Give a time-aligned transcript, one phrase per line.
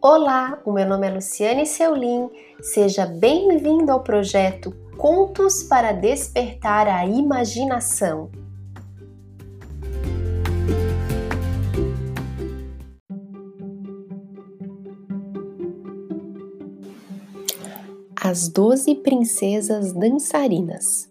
[0.00, 2.30] Olá, o meu nome é Luciane Seulin.
[2.62, 8.30] Seja bem-vindo ao projeto Contos para Despertar a Imaginação.
[18.14, 21.08] As Doze Princesas Dançarinas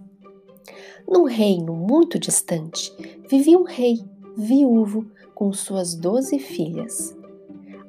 [1.06, 2.94] Num reino muito distante,
[3.30, 3.98] vivia um rei
[4.38, 7.17] viúvo com suas doze filhas.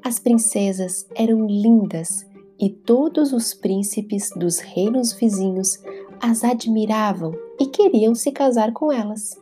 [0.05, 2.27] As princesas eram lindas
[2.59, 5.79] e todos os príncipes dos reinos vizinhos
[6.21, 9.41] as admiravam e queriam se casar com elas.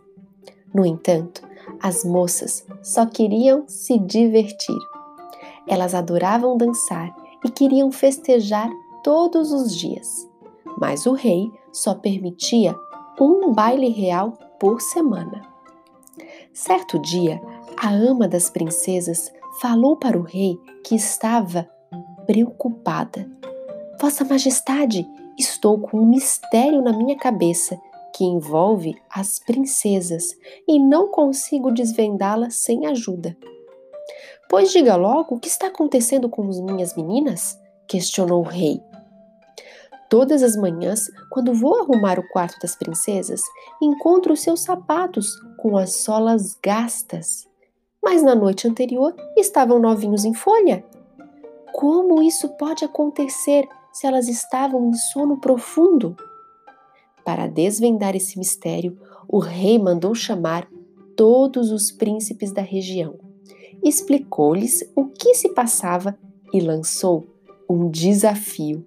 [0.74, 1.42] No entanto,
[1.80, 4.78] as moças só queriam se divertir.
[5.66, 8.70] Elas adoravam dançar e queriam festejar
[9.02, 10.28] todos os dias,
[10.78, 12.74] mas o rei só permitia
[13.20, 15.42] um baile real por semana.
[16.52, 17.40] Certo dia,
[17.76, 21.68] a ama das princesas falou para o rei que estava
[22.26, 23.30] preocupada.
[24.00, 25.06] Vossa Majestade,
[25.38, 27.78] estou com um mistério na minha cabeça
[28.14, 30.24] que envolve as princesas
[30.66, 33.36] e não consigo desvendá-la sem ajuda.
[34.48, 37.58] Pois diga logo o que está acontecendo com as minhas meninas?
[37.88, 38.82] questionou o rei.
[40.10, 43.40] Todas as manhãs, quando vou arrumar o quarto das princesas,
[43.80, 47.46] encontro seus sapatos com as solas gastas
[48.06, 50.84] mas na noite anterior estavam novinhos em folha.
[51.72, 56.16] Como isso pode acontecer se elas estavam em sono profundo?
[57.24, 58.96] Para desvendar esse mistério,
[59.26, 60.68] o rei mandou chamar
[61.16, 63.16] todos os príncipes da região,
[63.82, 66.16] explicou-lhes o que se passava
[66.54, 67.26] e lançou
[67.68, 68.86] um desafio.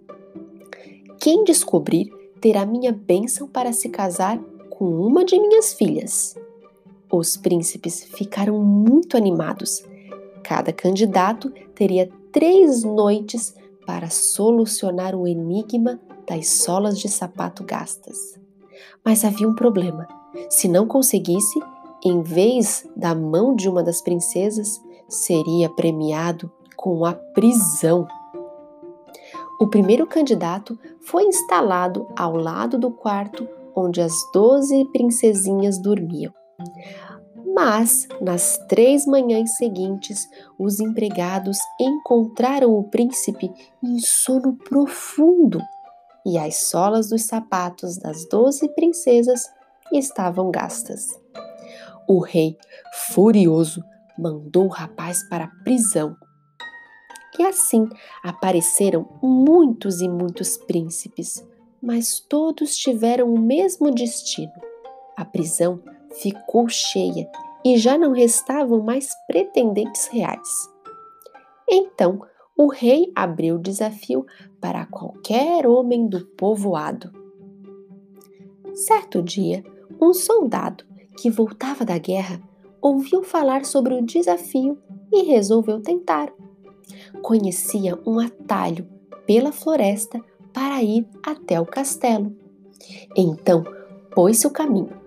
[1.20, 2.09] Quem descobrir
[2.40, 6.38] terá minha bênção para se casar com uma de minhas filhas.
[7.12, 9.84] Os príncipes ficaram muito animados.
[10.44, 13.56] Cada candidato teria três noites
[13.86, 18.40] para solucionar o enigma das solas de sapato gastas.
[19.03, 20.08] Mas havia um problema.
[20.50, 21.59] Se não conseguisse,
[22.06, 28.08] em vez da mão de uma das princesas, seria premiado com a prisão.
[29.59, 36.38] O primeiro candidato foi instalado ao lado do quarto onde as doze princesinhas dormiam.
[37.53, 40.28] Mas, nas três manhãs seguintes,
[40.58, 43.52] os empregados encontraram o príncipe
[43.84, 45.59] em sono profundo
[46.25, 49.50] e as solas dos sapatos das doze princesas
[49.92, 51.08] estavam gastas.
[52.08, 52.58] O rei,
[53.14, 53.84] furioso,
[54.18, 56.16] mandou o rapaz para a prisão.
[57.38, 57.88] E assim
[58.24, 61.46] apareceram muitos e muitos príncipes,
[61.81, 64.52] mas todos tiveram o mesmo destino:
[65.16, 65.81] a prisão
[66.12, 67.30] ficou cheia
[67.66, 70.70] e já não restavam mais pretendentes reais.
[71.70, 72.22] Então
[72.58, 74.25] o rei abriu o desafio
[74.59, 77.12] para qualquer homem do povoado.
[78.74, 79.64] Certo dia,
[80.02, 80.84] um soldado
[81.18, 82.42] que voltava da guerra
[82.81, 84.78] ouviu falar sobre o desafio
[85.12, 86.34] e resolveu tentar.
[87.22, 88.88] Conhecia um atalho
[89.25, 90.19] pela floresta
[90.53, 92.36] para ir até o castelo.
[93.16, 93.64] Então
[94.12, 94.99] pôs-se o caminho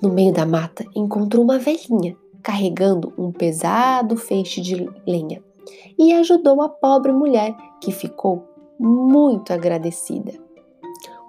[0.00, 5.42] no meio da mata, encontrou uma velhinha carregando um pesado feixe de lenha
[5.98, 8.44] e ajudou a pobre mulher, que ficou
[8.78, 10.32] muito agradecida.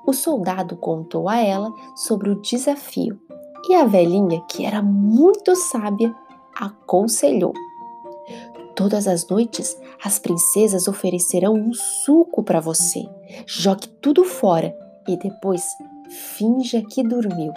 [0.05, 3.19] O soldado contou a ela sobre o desafio
[3.69, 6.13] e a velhinha, que era muito sábia,
[6.53, 7.53] aconselhou.
[8.75, 13.07] Todas as noites as princesas oferecerão um suco para você.
[13.47, 14.75] Jogue tudo fora
[15.07, 15.63] e depois
[16.09, 17.53] finja que dormiu.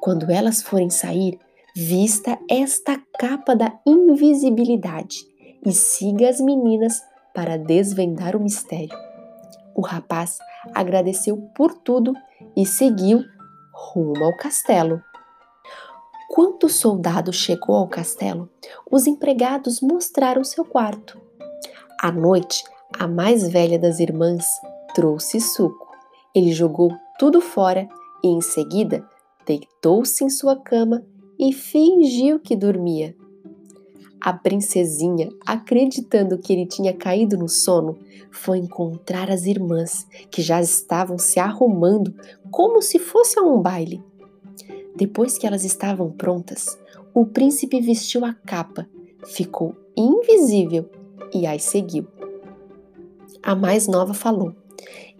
[0.00, 1.38] Quando elas forem sair,
[1.74, 5.26] vista esta capa da invisibilidade
[5.64, 7.02] e siga as meninas
[7.34, 8.96] para desvendar o mistério.
[9.74, 10.38] O rapaz
[10.74, 12.14] agradeceu por tudo
[12.56, 13.24] e seguiu
[13.72, 15.02] rumo ao castelo.
[16.28, 18.48] Quando o soldado chegou ao castelo,
[18.90, 21.20] os empregados mostraram seu quarto.
[22.00, 22.64] À noite,
[22.98, 24.46] a mais velha das irmãs
[24.94, 25.88] trouxe suco.
[26.34, 27.88] Ele jogou tudo fora
[28.22, 29.04] e, em seguida,
[29.50, 31.04] deitou-se em sua cama
[31.36, 33.16] e fingiu que dormia.
[34.20, 37.98] A princesinha, acreditando que ele tinha caído no sono,
[38.30, 42.14] foi encontrar as irmãs, que já estavam se arrumando
[42.48, 44.00] como se fosse a um baile.
[44.94, 46.78] Depois que elas estavam prontas,
[47.12, 48.86] o príncipe vestiu a capa,
[49.26, 50.88] ficou invisível
[51.34, 52.06] e as seguiu.
[53.42, 54.54] A mais nova falou: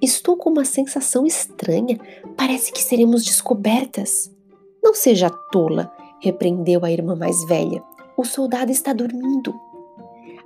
[0.00, 1.98] Estou com uma sensação estranha.
[2.40, 4.34] Parece que seremos descobertas.
[4.82, 5.92] Não seja tola,
[6.22, 7.84] repreendeu a irmã mais velha.
[8.16, 9.54] O soldado está dormindo.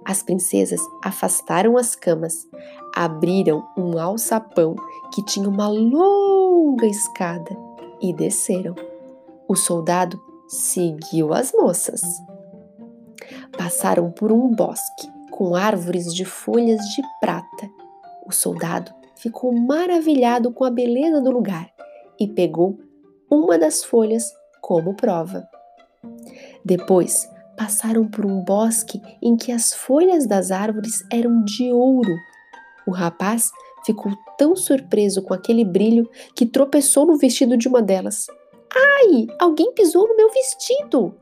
[0.05, 2.49] As princesas afastaram as camas,
[2.96, 4.75] abriram um alçapão
[5.14, 7.56] que tinha uma longa escada
[8.02, 8.75] e desceram.
[9.46, 12.02] O soldado seguiu as moças.
[13.56, 17.70] Passaram por um bosque com árvores de folhas de prata.
[18.26, 21.73] O soldado ficou maravilhado com a beleza do lugar
[22.19, 22.79] e pegou
[23.31, 25.47] uma das folhas como prova.
[26.65, 32.15] Depois passaram por um bosque em que as folhas das árvores eram de ouro.
[32.87, 33.51] O rapaz
[33.85, 38.27] ficou tão surpreso com aquele brilho que tropeçou no vestido de uma delas.
[38.75, 41.15] Ai, alguém pisou no meu vestido!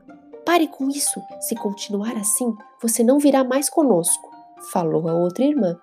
[0.45, 1.21] Pare com isso.
[1.39, 4.29] Se continuar assim, você não virá mais conosco,
[4.71, 5.77] falou a outra irmã.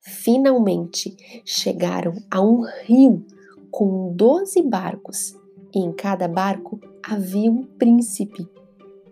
[0.00, 3.24] Finalmente chegaram a um rio
[3.70, 5.36] com doze barcos
[5.74, 8.48] e em cada barco havia um príncipe.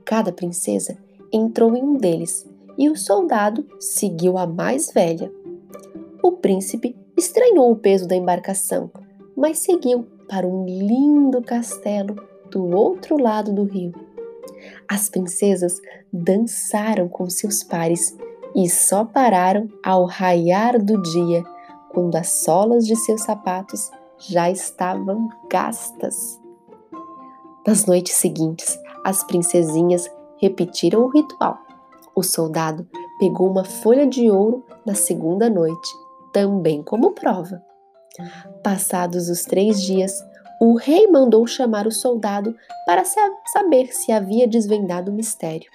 [0.05, 0.97] Cada princesa
[1.33, 2.49] entrou em um deles
[2.79, 5.33] e o soldado seguiu a mais velha.
[6.23, 8.91] O príncipe estranhou o peso da embarcação,
[9.37, 12.17] mas seguiu para um lindo castelo
[12.51, 13.93] do outro lado do rio.
[14.89, 15.81] As princesas
[16.13, 18.17] dançaram com seus pares
[18.55, 21.45] e só pararam ao raiar do dia,
[21.91, 26.41] quando as solas de seus sapatos já estavam gastas.
[27.67, 30.09] Nas noites seguintes, as princesinhas
[30.39, 31.59] repetiram o ritual.
[32.15, 32.87] O soldado
[33.19, 35.89] pegou uma folha de ouro na segunda noite,
[36.33, 37.63] também como prova.
[38.63, 40.13] Passados os três dias,
[40.61, 42.55] o rei mandou chamar o soldado
[42.87, 45.71] para saber se havia desvendado o mistério.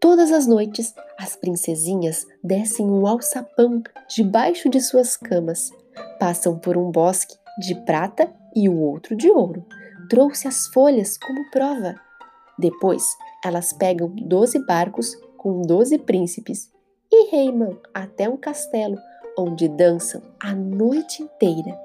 [0.00, 5.72] Todas as noites, as princesinhas descem um alçapão debaixo de suas camas,
[6.18, 9.64] passam por um bosque de prata e o outro de ouro.
[10.08, 11.94] Trouxe as folhas como prova.
[12.58, 13.04] Depois,
[13.44, 16.70] elas pegam doze barcos com doze príncipes
[17.10, 18.96] e reimam até um castelo
[19.38, 21.78] onde dançam a noite inteira.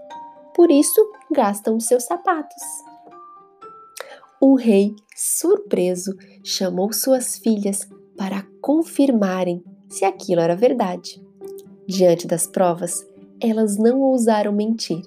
[0.56, 1.00] Por isso,
[1.32, 2.64] gastam seus sapatos.
[4.42, 7.88] O rei, surpreso, chamou suas filhas
[8.18, 11.24] para confirmarem se aquilo era verdade.
[11.88, 13.06] Diante das provas,
[13.44, 15.02] elas não ousaram mentir.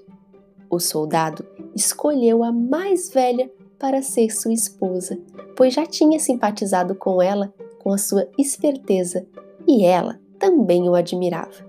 [0.68, 1.44] O soldado
[1.74, 5.18] escolheu a mais velha para ser sua esposa,
[5.56, 9.26] pois já tinha simpatizado com ela com a sua esperteza
[9.66, 11.64] e ela também o admirava.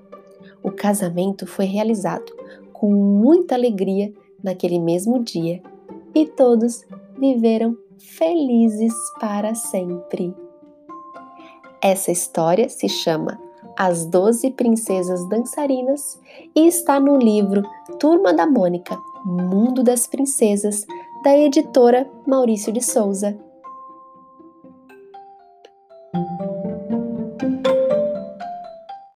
[0.62, 2.36] O casamento foi realizado
[2.74, 5.62] com muita alegria naquele mesmo dia
[6.14, 6.86] e todos
[7.18, 10.36] viveram felizes para sempre.
[11.82, 13.40] Essa história se chama
[13.78, 16.20] As Doze Princesas Dançarinas
[16.56, 17.62] e está no livro
[18.00, 20.84] Turma da Mônica Mundo das Princesas,
[21.24, 23.38] da editora Maurício de Souza.